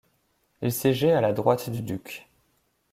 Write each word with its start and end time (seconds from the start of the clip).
Il 0.63 0.73
siégeait 0.73 1.11
à 1.11 1.21
la 1.21 1.31
droite 1.31 1.69
du 1.69 1.83
duc. 1.83 2.27